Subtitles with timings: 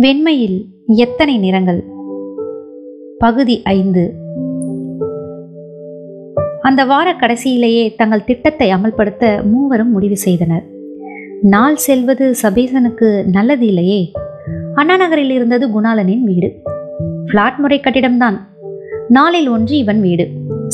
[0.00, 1.84] வெண்மையில் எத்தனை நிறங்கள்?
[3.18, 4.14] பகுதி ஐந்து.
[6.60, 10.64] அந்த வார கடைசியிலேயே தங்கள் திட்டத்தை அமல்படுத்த மூவரும் முடிவு செய்தனர்.
[11.42, 14.12] நாள் செல்வது சபேசனுக்கு நல்லது இல்லையே
[14.74, 16.52] அண்ணா நகரில் இருந்தது குணாலனின் வீடு.
[17.26, 18.36] பிளாட் முறை கட்டிடம்தான்.
[19.08, 20.28] நாளில் ஒன்று இவன் வீடு.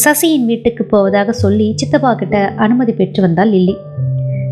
[0.05, 3.77] சசியின் வீட்டுக்கு போவதாக சொல்லி சித்தப்பா கிட்ட அனுமதி பெற்று வந்தாள் லில்லி.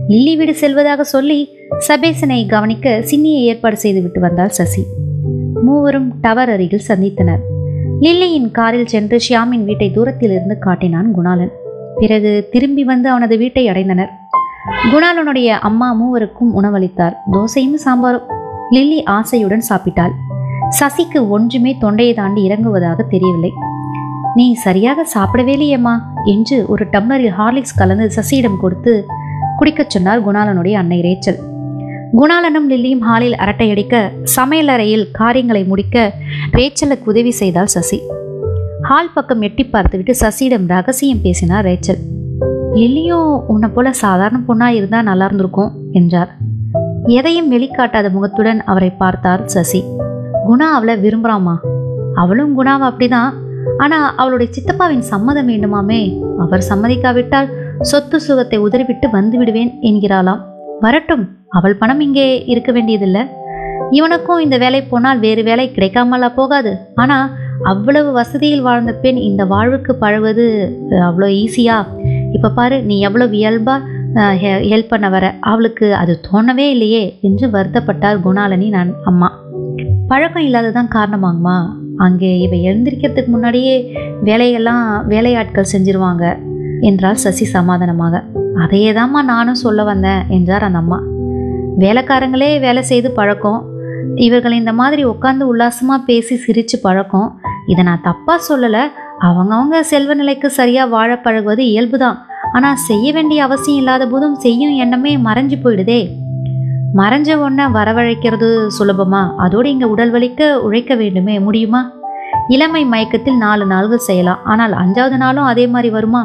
[0.08, 4.84] லில்லி வீடு செல்வதாக சொல்லி சபேசனை கவனிக்க சின்னியை ஏற்பாடு செய்துவிட்டு வந்தாள் சசி.
[5.64, 7.38] மூவரும் டவர் அருகில் சந்தித்தனர்.
[8.00, 11.50] லில்லியின் காரில் சென்று ஷியாமின் வீட்டை தூரத்தில் இருந்து காட்டினான் குணாலன்.
[11.96, 14.08] பிறகு திரும்பி வந்து அவனது வீட்டை அடைந்தனர்.
[14.92, 17.12] குணாலனுடைய அம்மா மூவருக்கும் உணவளித்தார்.
[17.32, 18.22] தோசையும் சாம்பாரும்.
[18.70, 20.10] லில்லி ஆசையுடன் சாப்பிட்டாள்.
[20.80, 23.52] சசிக்கு ஒன்றுமே தொண்டையை தாண்டி இறங்குவதாக தெரியவில்லை.
[24.34, 29.06] நீ சரியாக சாப்பிடவே இல்லையம்மா என்று ஒரு டம்ளரில் ஹார்லிக்ஸ் கலந்து சசியிடம் கொடுத்து
[29.56, 31.48] குடிக்கச் சொன்னார் குணாலனுடைய அன்னை ரேச்சல்.
[32.18, 36.12] குணாலனும் லில்லியும் ஹாலில் அரட்டையடிக்க சமையலறையில் காரியங்களை முடிக்க
[36.58, 37.98] ரேச்சலுக்கு உதவி செய்தாள் சசி.
[38.82, 42.00] ஹால் பக்கம் எட்டி பார்த்துவிட்டு சசியிடம் ரகசியம் பேசினார் ரேச்சல்.
[42.74, 46.30] லில்லியும் உன்னை போல சாதாரண பொண்ணா இருந்தால் நல்லா இருந்திருக்கும் என்றார்.
[47.06, 49.84] எதையும் வெளிக்காட்டாத முகத்துடன் அவரை பார்த்தார் சசி.
[50.48, 51.56] குணா அவளை விரும்புகிறாமா
[52.14, 53.32] அவளும் குணாவை அப்படிதான்.
[53.78, 56.20] ஆனால் அவளுடைய சித்தப்பாவின் சம்மதம் வேண்டுமாமே?
[56.38, 60.40] அவர் சம்மதிக்காவிட்டால் சொத்து சுகத்தை உதறிவிட்டு வந்து விடுவேன் என்கிறாளாம்.
[60.80, 61.24] வரட்டும்
[61.58, 63.22] அவள் பணம் இங்கே இருக்க வேண்டியதில்லை.
[63.98, 66.72] இவனுக்கும் இந்த வேலை போனால் வேறு வேலை கிடைக்காமலா போகாது.
[67.02, 67.30] ஆனால்
[67.70, 70.44] அவ்வளவு வசதியில் வாழ்ந்த பெண் இந்த வாழ்வுக்கு பழகுவது
[71.08, 71.78] அவ்வளோ ஈஸியா?
[72.36, 73.74] இப்போ பாரு நீ எவ்வளோ இயல்பா
[74.70, 75.24] ஹெல்ப் பண்ண வர.
[75.50, 79.30] அவளுக்கு அது தோணவே இல்லையே என்று வருத்தப்பட்டார் குணாலனி நான் அம்மா.
[80.10, 81.58] பழக்கம் இல்லாததான் காரணமாங்கம்மா
[82.06, 83.76] அங்கே இவ எழுந்திருக்கிறதுக்கு முன்னாடியே
[84.28, 86.24] வேலையெல்லாம் வேலையாட்கள் செஞ்சிருவாங்க
[86.88, 88.22] என்றார் சசி சமாதானமாக.
[88.64, 90.98] அதையே தாம்மா நானும் சொல்ல வந்தேன் என்றார் அந்த அம்மா.
[91.82, 93.60] வேலைக்காரங்களே வேலை செய்து பழக்கம்.
[94.26, 97.28] இவர்கள் இந்த மாதிரி உட்காந்து உல்லாசமாக பேசி சிரித்து பழக்கம்.
[97.72, 98.82] இதை நான் தப்பாக சொல்லலை.
[99.28, 102.18] அவங்கவங்க செல்வ நிலைக்கு சரியாக வாழ பழகுவது இயல்பு தான்
[102.56, 106.00] ஆனால் செய்ய வேண்டிய அவசியம் இல்லாத போதும் செய்யும் எண்ணமே மறைஞ்சு போயிடுதே.
[107.00, 109.22] மறைஞ்ச ஒன்றை வரவழைக்கிறது சுலபமா?
[109.44, 111.82] அதோடு இங்கே உடல் வலிக்க உழைக்க வேண்டுமே முடியுமா?
[112.54, 114.40] இளமை மயக்கத்தில் நாலு நாள்கள் செய்யலாம்.
[114.52, 116.22] ஆனால் அஞ்சாவது நாளும் அதே மாதிரி வருமா?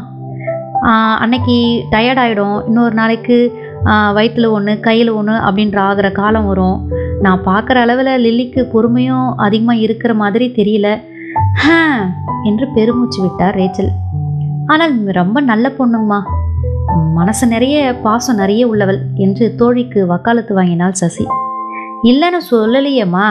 [1.23, 1.55] அன்னைக்கு
[1.91, 3.37] டயர்ட் ஆகிடும் இன்னொரு நாளைக்கு
[4.13, 6.77] வயிற்றில் ஒன்று கையில் ஒன்று அப்படின்ற ஆகிற காலம் வரும்.
[7.21, 10.87] நான் பார்க்குற அளவில் லில்லிக்கு பொறுமையும் அதிகமாக இருக்கிற மாதிரி தெரியல.
[11.53, 11.77] ஹே
[12.43, 13.91] என்று பெருமூச்சு விட்டார் ரேச்சல்.
[14.67, 16.19] ஆனால் ரொம்ப நல்ல பொண்ணுங்கம்மா.
[17.13, 21.25] மனசு நிறைய பாசம் நிறைய உள்ளவள் என்று தோழிக்கு வக்காலத்து வாங்கினாள் சசி.
[22.03, 23.27] இல்லைன்னு சொல்லலையேம்மா.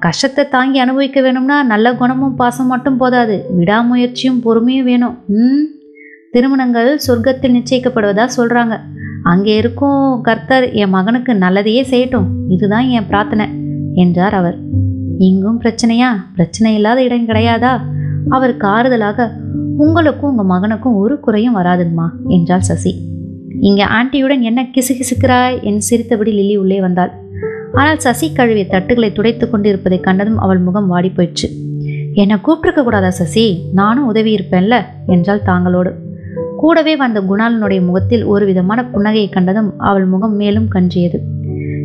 [0.00, 3.44] கஷ்டத்தை தாங்கி அனுபவிக்க வேணும்னா நல்ல குணமும் பாசம் மட்டும் போதாது.
[3.56, 5.18] விடாமுயற்சியும் பொறுமையும் வேணும்.
[5.26, 5.64] ம்?
[6.30, 8.80] திருமணங்கள் சொர்க்கத்தில் நிச்சயிக்கப்படுவதா சொல்கிறாங்க
[9.24, 12.28] அங்கே இருக்கும் கர்த்தர் என் மகனுக்கு நல்லதையே செய்யட்டும்.
[12.48, 13.46] இதுதான் என் பிரார்த்தனை
[13.94, 14.56] என்றார் அவர்.
[15.18, 16.10] இங்கும் பிரச்சனையா?
[16.34, 17.80] பிரச்சனை இல்லாத இடம் கிடையாதா?
[18.28, 19.28] அவருக்கு ஆறுதலாக
[19.76, 22.92] உங்களுக்கும் உங்கள் மகனுக்கும் ஒரு குறையும் வராதுங்கம்மா என்றாள் சசி.
[23.60, 27.12] இங்கே ஆண்டியுடன் என்ன கிசுகிசுக்கிறாய் என் சிரித்தபடி லில்லி உள்ளே வந்தாள்.
[27.72, 31.48] ஆனால் சசி கழுவிய தட்டுகளை துடைத்து கொண்டு இருப்பதை கண்டதும் அவள் முகம் வாடி போயிடுச்சு
[32.14, 33.44] என்னை கூப்பிட்டுருக்க கூடாதா சசி?
[33.72, 34.74] நானும் உதவி இருப்பேன்ல
[35.06, 35.92] என்றாள் தாங்களோடு.
[36.64, 41.18] கூடவே வந்த குணாலனுடைய முகத்தில் ஒரு விதமான புன்னகையை கண்டதும் அவள் முகம் மேலும் கஞ்சியது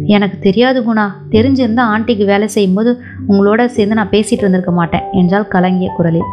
[0.05, 1.03] எனக்கு தெரியாது குணா.
[1.31, 2.91] தெரிஞ்சிருந்தா ஆண்டிக்கு வேலை செய்யும்போது
[3.27, 6.29] உங்களோட சேர்ந்து நான் பேசிட்டு இருந்திருக்க மாட்டேன் என்றால் கலங்கிய குரலில்.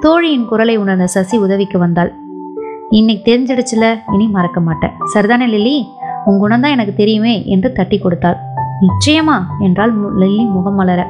[0.00, 2.12] தோழியின் குரலை உணர்ந்த சசி உதவிக்கு வந்தாள்.
[2.90, 3.84] இன்னைக்கு தெரிஞ்சிடுச்சுல.
[4.12, 4.90] இனி மறக்க மாட்டேன்.
[5.14, 5.76] சரிதானே லில்லி?
[6.24, 8.36] உன் குணம்தான் எனக்கு தெரியுமே என்று தட்டி கொடுத்தாள்.
[8.82, 11.06] நிச்சயமா என்றால் லில்லி முகம் மலர.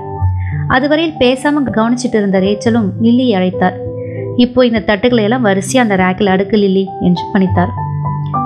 [0.69, 3.77] அதுவரையில் பேசாமல் கவனிச்சிட்டு இருந்த ரேச்சலும் லில்லியை அழைத்தார்
[4.37, 7.73] இப்போ இந்த தட்டுகளை எல்லாம் வரிசையாக அந்த ரேக்கில் அடுக்கு லில்லி என்று பணித்தார்.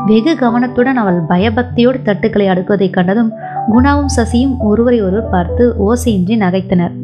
[0.06, 3.32] வெகு கவனத்துடன் அவள் பயபக்தியோடு தட்டுக்களை அடுக்குவதைக் கண்டதும்
[3.72, 6.94] குணாவும் சசியும் ஒருவரை ஒருவர் பார்த்து ஓசையின்றி நகைத்தனர்.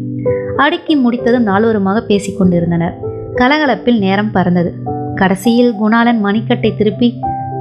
[0.56, 2.94] அடுக்கி முடித்ததும் நால்வருமாக பேசிக் கொண்டிருந்தனர்.
[3.36, 4.70] கலகலப்பில் நேரம் பறந்தது.
[5.14, 7.08] கடைசியில் குணாலன் மணிக்கட்டை திருப்பி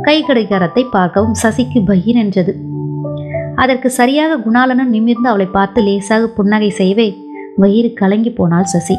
[0.03, 2.53] கை கடிகாரத்தை பார்க்கவும் சசிக்கு பகீர் என்றது
[3.55, 7.07] அதற்கு சரியாக குணாலனும் நிமிர்ந்து அவளை பார்த்து லேசாக புன்னகை செய்வே
[7.57, 8.95] வயிறு கலங்கி போனாள் சசி.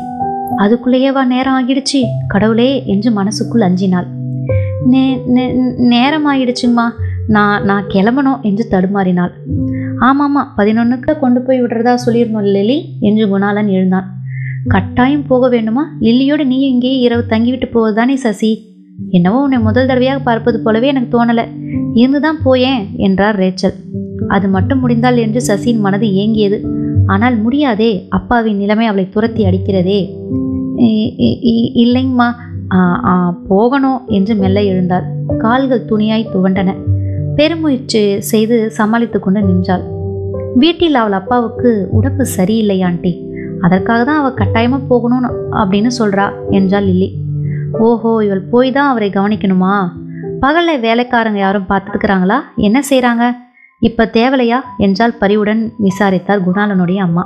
[0.58, 2.03] அதுக்குள்ளேயேவா நேரம் ஆகிடுச்சு.
[2.29, 4.06] கடவுளே என்று மனசுக்குள் அஞ்சினாள்.
[4.87, 6.91] நே நே- நேரம் ஆகிடுச்சுங்கம்மா
[7.26, 9.31] நான் நான் கிளம்பணும் என்று தடுமாறினாள்.
[10.00, 14.14] ஆமாம்மா பதினொன்றுக்கு கொண்டு போய் விடுறதா சொல்லியிருந்தோம் லில்லி என்று குணாலன் எழுந்தான்.
[14.69, 15.93] கட்டாயம் போக வேண்டுமா?
[16.00, 18.75] லில்லியோடு நீ இங்கேயே இரவு தங்கிவிட்டு போவதுதானே சசி?
[19.08, 21.44] என்னவோ உன்னை முதல் தடவையாக பார்ப்பது போலவே எனக்கு தோணலை.
[21.94, 23.75] இருந்துதான் போயேன் என்றார் ரேச்சல்.
[24.29, 26.61] அது மட்டும் முடிந்தால் என்று சசியின் மனது ஏங்கியது.
[27.06, 30.25] ஆனால் முடியாதே அப்பாவின் நிலைமை அவளை துரத்தி அடிக்கிறதே.
[31.82, 32.28] இல்லைங்கம்மா
[33.50, 35.05] போகணும் என்று மெல்ல எழுந்தாள்.
[35.43, 36.70] கால்கள் துணியாய் துவண்டன.
[37.38, 39.84] பெருமுயற்சி செய்து சமாளித்து கொண்டு நின்றாள்.
[40.62, 43.12] வீட்டில் அவள் அப்பாவுக்கு உடம்பு சரியில்லை ஆண்டி.
[43.67, 45.31] அதற்காக தான் அவள் கட்டாயமாக போகணும்னு
[45.61, 46.26] அப்படின்னு சொல்கிறா
[46.58, 47.08] என்றாள் லில்லி.
[47.87, 49.75] ஓஹோ இவள் போய் தான் அவரை கவனிக்கணுமா?
[50.44, 52.38] பகலில் வேலைக்காரங்க யாரும் பார்த்துக்கிறாங்களா?
[52.67, 53.25] என்ன செய்கிறாங்க
[53.82, 54.58] இப்போ தேவலையா?
[54.84, 57.25] என்றால் பரிவுடன் விசாரித்தார் குணாலனுடைய அம்மா.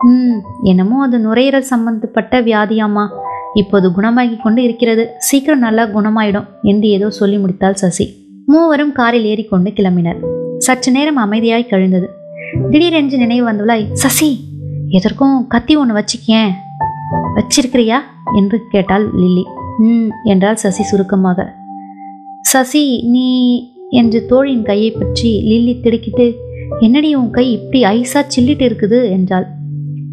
[0.00, 3.08] ம் என்னமோ அது நுரையீரல் சம்பந்தப்பட்ட வியாதியாம்மா.
[3.54, 5.08] இப்போது குணமாகி கொண்டு இருக்கிறது.
[5.18, 8.06] சீக்கிரம் நல்லா குணமாயிடும் என்று ஏதோ சொல்லி முடித்தாள் சசி.
[8.46, 10.20] மூவரும் காரில் ஏறிக்கொண்டு கிளம்பினர்.
[10.58, 12.08] சற்று நேரம் அமைதியாய் கழிந்தது.
[12.70, 14.38] திடீரென்று நினைவு வந்துள்ளாய் சசி
[14.88, 16.52] எதற்கும் கத்தி ஒன்று வச்சுக்கேன்
[17.36, 18.00] வச்சிருக்கிறியா?
[18.34, 19.44] என்று கேட்டாள் லில்லி.
[19.78, 21.54] ம் என்றாள் சசி சுருக்கமாக.
[22.40, 23.28] சசி நீ
[23.90, 26.36] என்று தோழின் கையை பற்றி லில்லி திடுக்கிட்டு
[26.80, 29.10] என்னடி உன் கை இப்படி ஐஸா சில்லிட்டு இருக்குது?
[29.10, 29.46] என்றாள்.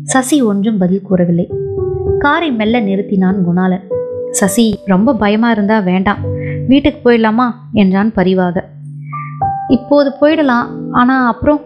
[0.03, 1.51] சசி ஒன்றும் பதில் கூறவில்லை.
[2.19, 3.83] காரை மெல்ல நிறுத்தினான் குணாலன்
[4.31, 6.17] சசி ரொம்ப பயமா இருந்தா வேண்டாம்.
[6.67, 7.51] வீட்டுக்கு போயிடலாமா?
[7.73, 8.69] என்றான் பரிவாக.
[9.67, 10.67] இப்போது போயிடலாம்.
[10.91, 11.61] ஆனால் அப்புறம்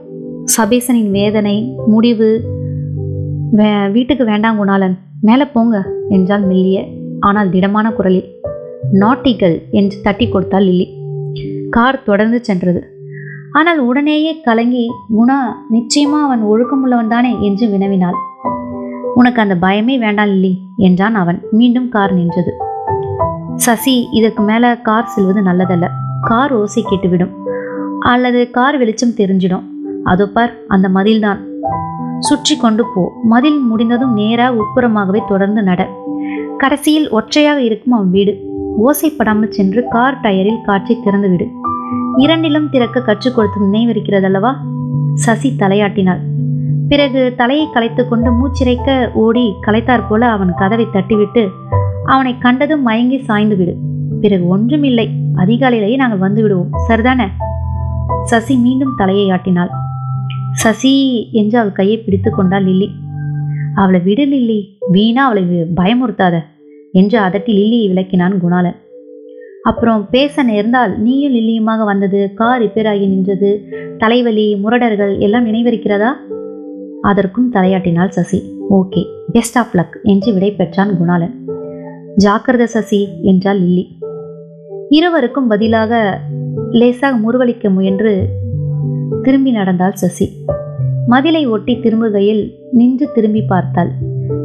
[0.58, 2.30] சபேசனின் வேதனை முடிவு
[3.52, 4.98] வே வீட்டுக்கு வேண்டாம் குணாலன்.
[5.22, 6.86] மேலே போங்க என்றாள் மெல்லிய
[7.20, 8.28] ஆனால் திடமான குரலில்.
[8.92, 10.88] நாட்டிகள் என்று தட்டி கொடுத்தாள் லில்லி.
[11.70, 12.97] கார் தொடர்ந்து சென்றது.
[13.58, 15.38] ஆனால் உடனேயே கலங்கி குணா
[15.72, 17.38] நிச்சயமா அவன் ஒழுக்கமுள்ளவன் தானே?
[17.42, 18.18] என்று வினவினாள்.
[19.16, 21.42] உனக்கு அந்த பயமே வேண்டாம் லில்லி என்றான் அவன்.
[21.52, 22.54] மீண்டும் கார் நின்றது.
[23.56, 25.88] சசி இதற்கு மேலே கார் செல்வது நல்லதல்ல.
[26.22, 27.34] கார் ஓசை கேட்டுவிடும்.
[28.00, 29.66] அல்லது கார் வெளிச்சம் தெரிஞ்சிடும்.
[30.04, 31.40] அதோ பார் அந்த மதில்தான்.
[32.20, 33.12] சுற்றி கொண்டு போ.
[33.24, 35.90] மதில் முடிந்ததும் நேராக உட்புறமாகவே தொடர்ந்து நட.
[36.58, 38.36] கடைசியில் ஒற்றையாக இருக்கும் அவன் வீடு.
[38.86, 41.48] ஓசைப்படாமல் சென்று கார் டயரில் காற்றை திறந்து விடு
[42.18, 44.52] இரண்டிலும் திறக்க கற்றுக் கொடுத்து நினைவிருக்கிறதல்லவா?
[45.16, 46.22] சசி தலையாட்டினாள்.
[46.90, 51.48] பிறகு தலையை கலைத்து கொண்டு மூச்சிறைக்க ஓடி கலைத்தாற் போல அவன் கதவை தட்டிவிட்டு
[52.06, 53.76] அவனை கண்டதும் மயங்கி சாய்ந்து விடு
[54.22, 55.08] பிறகு ஒன்றுமில்லை.
[55.36, 57.28] அதிகாலையிலேயே நாங்கள் வந்து விடுவோம் சரிதானே?
[58.24, 59.70] சசி மீண்டும் தலையை ஆட்டினாள்.
[60.54, 60.94] சசி
[61.32, 62.90] என்று அவள் கையை பிடித்து கொண்டாள் லில்லி.
[63.76, 64.78] அவளை விடு லில்லி.
[64.92, 65.44] வீணா அவளை
[65.78, 66.36] பயமுறுத்தாத.
[66.92, 68.86] என்று அதட்டி லில்லியை விளக்கினான் குணாலன்
[69.70, 73.50] அப்புறம் பேச நேர்ந்தால் நீயும் லில்லியுமாக வந்தது கார் ரிப்பேர் ஆகி நின்றது
[73.98, 76.12] தலைவலி முரடர்கள் எல்லாம் நினைவிருக்கிறதா?
[77.02, 78.40] அதற்கும் தலையாட்டினாள் Sasi.
[78.70, 81.36] Okay best of luck என்று விடை பெற்றான் குணாலன்.
[82.18, 83.86] ஜாக்கிரத சசி என்றாள் லில்லி.
[84.90, 86.20] இருவருக்கும் பதிலாக
[86.72, 88.14] லேசாக முறுவலிக்க முயன்று
[89.22, 90.28] திரும்பி நடந்தாள் சசி.
[91.08, 93.92] மதிலை ஒட்டி திரும்புகையில் நின்று திரும்பி பார்த்தாள்.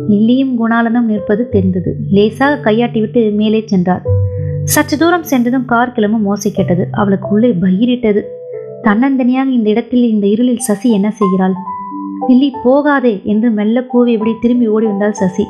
[0.08, 1.96] லில்லியும் குணாலனும் நிற்பது தெரிந்தது.
[2.10, 4.04] லேசாக கையாட்டிவிட்டு மேலே சென்றாள்.
[4.64, 6.88] சற்று தூரம் சென்றதும் கார் கிளம்பும் மோசை கேட்டது.
[6.90, 8.20] அவளுக்கு உள்ளே பயிரிட்டது
[8.82, 11.52] தன்னந்தனியாக இந்த இடத்தில் இந்த இருளில் சசி என்ன செய்கிறாள்?
[12.28, 15.44] நில்லி போகாதே என்று மெல்ல கூவியபடி திரும்பி ஓடி வந்தாள் சசி.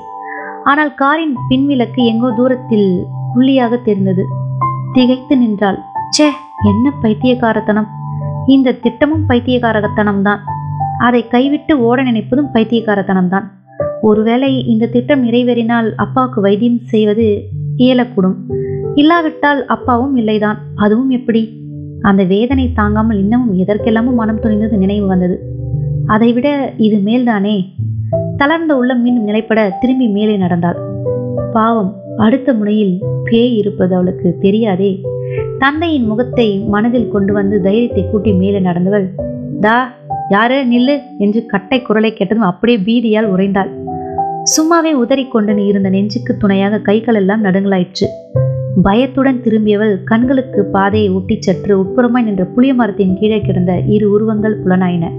[0.64, 4.24] ஆனால் காரின் பின்விளக்கு எங்கோ தூரத்தில் புள்ளியாக தெரிந்தது.
[4.92, 5.78] திகைத்து நின்றாள்.
[6.16, 6.28] ச்சே
[6.64, 7.86] என்ன பைத்தியக்காரத்தனம்.
[8.46, 10.38] இந்த திட்டமும் பைத்தியக்காரத்தனம்தான்
[10.98, 13.50] அதை கைவிட்டு ஓட நினைப்பதும் பைத்தியக்காரத்தனம்தான்.
[14.00, 18.36] ஒருவேளை இந்த திட்டம் நிறைவேறினால் அப்பாவுக்கு வைத்தியம் செய்வது இயலக்கூடும்.
[18.94, 20.56] இல்லாவிட்டால் அப்பாவும் இல்லைதான்.
[20.74, 21.60] அதுவும் எப்படி?
[22.00, 25.42] அந்த வேதனை தாங்காமல் இன்னமும் எதற்கெல்லாமும் மனம் துணிந்தது நினைவு வந்தது.
[26.06, 27.64] அதைவிட இது மேல்தானே?
[28.36, 30.76] தளர்ந்த உள்ளம் மீண்டும் நிலைப்பட திரும்பி மேலே நடந்தாள்.
[31.52, 35.00] பாவம் அடுத்த முனையில் பேய் இருப்பது அவளுக்கு தெரியாதே.
[35.58, 39.14] தந்தையின் முகத்தை மனதில் கொண்டு வந்து தைரியத்தை கூட்டி மேலே நடந்தவள்
[39.60, 39.92] தா
[40.28, 40.54] யாரு?
[40.54, 43.70] நில்லு என்று கட்டை குரலை கேட்டதும் அப்படியே பீதியால் உறைந்தாள்.
[44.42, 48.08] சும்மாவே உதறிக்கொண்டு இருந்த நெஞ்சுக்கு துணையாக கைகள் எல்லாம் நடுங்கலாயிற்று.
[48.80, 55.10] பயத்துடன் திரும்பியவள் கண்களுக்கு பாதையை ஒட்டிச் சற்று உட்புறமாய் நின்ற புளிய மரத்தின் கீழே கிடந்த இரு உருவங்கள் புலனாயின.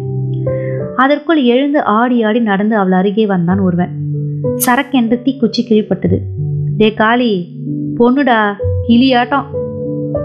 [0.96, 3.90] அதற்குள் எழுந்து ஆடி ஆடி நடந்து அவள் அருகே வந்தான் ஒருவன்.
[4.66, 6.20] சரக்கென்று தீக்குச்சி கிழிப்பட்டது.
[6.78, 7.60] டே காளி
[8.00, 8.54] பொண்ணுடா
[8.88, 9.46] கிளியாட்டம்.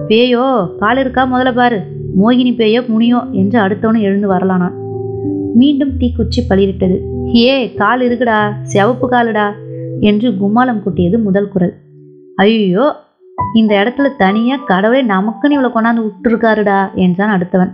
[0.08, 1.80] பேயோ கால் இருக்கா முதல்ல பாரு.
[2.20, 4.76] மோகினி பேயோ முனியோ என்று அடுத்தவனும் எழுந்து வரலானான்.
[5.54, 7.00] மீண்டும் தீக்குச்சி பளிரிட்டது.
[7.34, 9.52] ஏ கால் இருக்குடா சிவப்பு காலுடா
[10.00, 11.74] என்று கும்மாளம் கூட்டியது முதல் குரல்.
[12.34, 12.94] ஐயோ
[13.54, 17.70] இந்த இடத்துல தனியாக கடவுளே நமக்குன்னு இவ்வளோ கொண்டாந்து விட்டுருக்காருடா என்றான் அடுத்தவன்.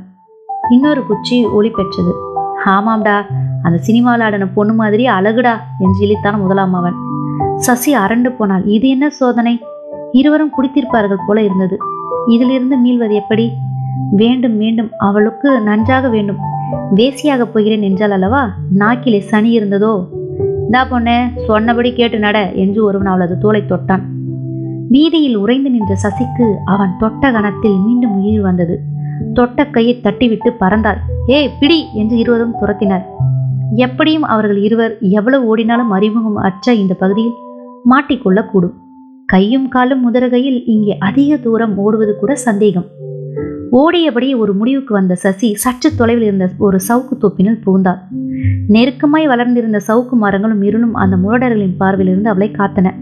[0.70, 2.12] இன்னொரு குச்சி ஒளி பெற்றது.
[2.66, 3.22] ஆமாம்டா
[3.62, 6.94] அந்த சினிமாவில் ஆடின பொண்ணு மாதிரி அழகுடா என்று இழித்தான் முதலாம் அவன்.
[7.56, 8.64] சசி அரண்டு போனாள்.
[8.64, 9.60] இது என்ன சோதனை?
[10.12, 11.76] இருவரும் குடித்திருப்பார்கள் போல இருந்தது.
[12.26, 13.52] இதிலிருந்து மீள்வது எப்படி?
[14.10, 16.36] வேண்டும் மீண்டும் அவளுக்கு நன்றாக வேண்டும்.
[16.94, 18.50] வேசியாக போகிறேன் என்றால் அல்லவா?
[18.78, 20.06] நாக்கிலே சனி இருந்ததோ?
[20.64, 24.02] இந்தா பொண்ணே சொன்னபடி கேட்டு நட என்று ஒருவன் அவளது தோலை தொட்டான்.
[24.88, 28.80] வீதியில் உறைந்து நின்ற சசிக்கு அவன் தொட்ட கணத்தில் மீண்டும் உயிர் வந்தது.
[29.34, 30.96] தொட்ட கையை தட்டிவிட்டு பறந்தாள்.
[31.28, 33.04] ஏ பிடி என்று இருவரும் துரத்தினர்.
[33.76, 37.32] எப்படியும் அவர்கள் இருவர் எவ்வளவு ஓடினாலும் அறிமுகம் அற்ற இந்த பகுதியில்
[37.90, 38.74] மாட்டிக்கொள்ளக்கூடும்.
[39.26, 42.84] கையும் காலும் முதறகையில் இங்கே அதிக தூரம் ஓடுவது கூட சந்தேகம்.
[43.70, 47.98] ஓடியபடி ஒரு முடிவுக்கு வந்த சசி சற்று தொலைவில் இருந்த ஒரு சவுக்கு தோப்பினுள் புகுந்தாள்.
[48.68, 52.92] நெருக்கமாய் வளர்ந்திருந்த சவுக்கு மரங்களும் இருளும் அந்த முரடர்களின் பார்வையிலிருந்து அவளை காத்தன.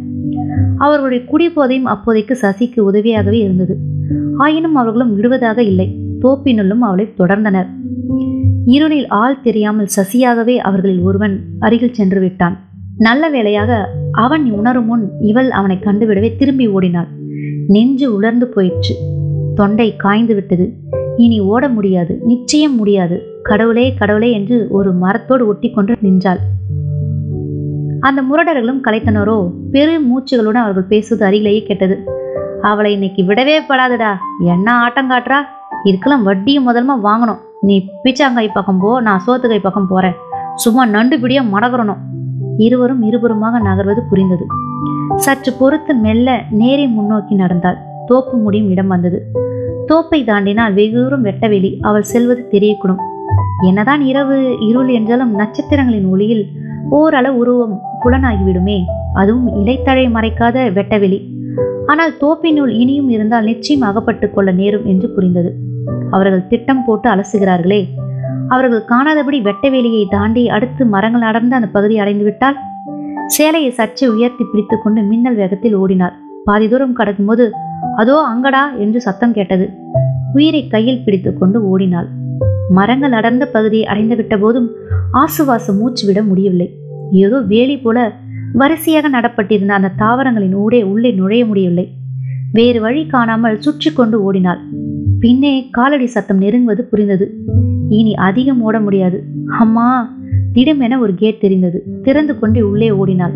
[0.78, 3.76] அவர்களுடைய குடிபோதையும் அப்போதைக்கு சசிக்கு உதவியாகவே இருந்தது.
[4.38, 6.00] ஆயினும் அவர்களும் விடுவதாக இல்லை.
[6.22, 7.66] தோப்பினுள்ளும் அவளை தொடர்ந்தனர்.
[8.66, 12.68] இருளில் ஆள் தெரியாமல் சசியாகவே அவர்களில் ஒருவன் அருகில் சென்று விட்டான்.
[12.96, 17.08] நல்ல வேளையாக அவன் உணரும் முன் இவள் அவனை கண்டுவிடவே திரும்பி ஓடினாள்.
[17.66, 18.94] நெஞ்சு உலர்ந்து போயிற்று.
[19.54, 20.72] தொண்டை காய்ந்து விட்டது.
[21.16, 22.18] இனி ஓட முடியாது.
[22.22, 23.22] நிச்சயம் முடியாது.
[23.42, 26.38] கடவுளே கடவுளே என்று ஒரு மரத்தோடு ஒட்டி கொண்டு நின்றாள்.
[28.02, 32.04] அந்த முரடர்களும் கலைத்தனரோ பெரு மூச்சுகளுடன் அவர்கள் பேசுவது அருகிலேயே கேட்டது.
[32.62, 34.14] அவளை இன்னைக்கு விடவே படாதுடா.
[34.40, 35.36] என்ன ஆட்டம் காட்டுறா?
[35.84, 37.38] இதுக்கெல்லாம் வட்டியும் முதல்மா வாங்கணும்.
[37.60, 40.12] நீ பிச்சாங்காய் பக்கம் போ நான் சோத்துக்கை பக்கம் போறேன்.
[40.54, 41.50] சும்மா நண்டுபிடியா மடகிறணும்.
[41.52, 41.96] மடகரணும்
[42.56, 44.46] இருவரும் இருபுறமாக நகர்வது புரிந்தது.
[45.16, 47.76] சற்று பொறுத்து மெல்ல நேரே முன்னோக்கி நடந்தாள்.
[48.06, 49.26] தோப்பு முடியும் இடம் வந்தது.
[49.88, 51.78] தோப்பை தாண்டினால் வெகு வெட்டவெளி.
[51.80, 52.98] அவள் செல்வது தெரியக்கூடும்.
[53.66, 56.60] என்னதான் இரவு இருள் என்றாலும் நட்சத்திரங்களின் ஒளியில்
[56.98, 58.78] ஓரளவு உருவம் புலனாகிவிடுமே.
[59.14, 61.18] அதுவும் இலைத்தழை மறைக்காத வெட்டவெளி.
[61.86, 65.50] ஆனால் தோப்பினுள் இனியும் இருந்தால் நிச்சயம் அகப்பட்டு கொள்ள நேரும் என்று புரிந்தது.
[66.10, 67.80] அவர்கள் திட்டம் போட்டு அலசுகிறார்களே.
[68.48, 72.56] அவர்கள் காணாதபடி வெட்டவெளியை தாண்டி அடுத்து மரங்கள் அடர்ந்து அந்த பகுதி அடைந்துவிட்டால்?
[73.26, 77.44] சேலையை சற்றே உயர்த்தி பிடித்துக்கொண்டு மின்னல் வேகத்தில் ஓடினாள் பாதி தூரம் கடக்கும்போது
[77.96, 79.66] அதோ அங்கடா என்று சத்தம் கேட்டது.
[80.34, 82.08] உயிரை கையில் பிடித்துக்கொண்டு ஓடினாள்.
[82.68, 84.68] மரங்கள் அடர்ந்த பகுதியை அடைந்துவிட்ட போதும்
[85.22, 86.68] ஆசுவாச மூச்சு விட முடியவில்லை.
[87.12, 88.12] ஏதோ வேலி போல
[88.52, 91.92] வரிசையாக நடப்பட்டிருந்த அந்த தாவரங்களின் ஊடே உள்ளே நுழைய முடியவில்லை.
[92.52, 94.60] வேறு வழி காணாமல் சுற்றி கொண்டு ஓடினாள்.
[95.20, 97.38] பின்னே காலடி சத்தம் நெருங்குவது புரிந்தது.
[97.88, 99.24] இனி அதிகம் ஓட முடியாது.
[99.58, 100.16] அம்மா!
[100.52, 101.84] திடமென ஒரு கேட் தெரிந்தது.
[102.02, 103.32] திறந்து கொண்டு உள்ளே ஓடினாள்.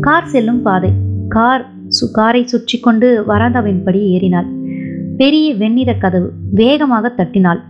[0.00, 0.90] கார் செல்லும் பாதை.
[1.28, 4.48] கார் சு காரை சுற்றி கொண்டு வராந்தாவின் படி ஏறினாள்.
[5.16, 6.32] பெரிய வெண்ணிற கதவு.
[6.52, 7.60] வேகமாக தட்டினாள்.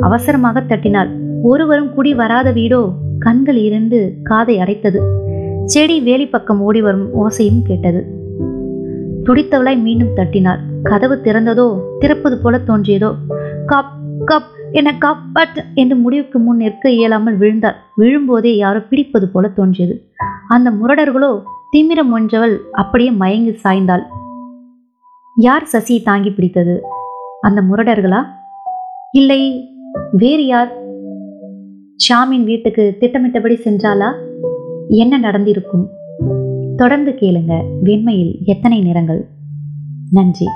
[0.00, 1.10] அவசரமாக தட்டினாள்.
[1.42, 2.82] ஒருவரும் குடி வராத வீடோ?
[3.26, 5.00] கண்கள் இரண்டு காதை அடைத்தது.
[5.64, 8.00] செடி வேலி பக்கம் ஓடி வரும் ஓசையும் கேட்டது.
[9.24, 10.60] துடித்தவளாய் மீண்டும் தட்டினாள்.
[10.82, 11.66] கதவு திறந்ததோ
[11.98, 13.10] திறப்பது போல தோன்றியதோ
[13.66, 17.76] கப் கப் என காப்பாற்று என்று முடிவுக்கு முன் நிற்க இயலாமல் விழுந்தாள்.
[17.98, 19.96] விழும்போதே யாரோ பிடிப்பது போல தோன்றியது.
[20.48, 21.32] அந்த முரடர்களோ
[21.72, 24.04] திமிரம் ஒன்றவள் அப்படியே மயங்கி சாய்ந்தாள்.
[25.36, 26.76] யார் சசியை தாங்கி பிடித்தது?
[27.40, 28.22] அந்த முரடர்களா?
[29.12, 29.40] இல்லை
[30.12, 30.70] வேறு யார்?
[31.96, 34.12] ஷாமின் வீட்டுக்கு திட்டமிட்டபடி சென்றாளா?
[34.88, 35.88] என்ன நடந்திருக்கும்?
[36.76, 37.64] தொடர்ந்து கேளுங்க.
[37.84, 39.28] வெண்மையில் எத்தனை நிறங்கள்?
[40.10, 40.46] நன்றி.